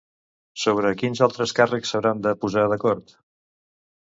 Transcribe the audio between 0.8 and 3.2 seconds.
quins altres càrrecs s'hauran de posar d'acord?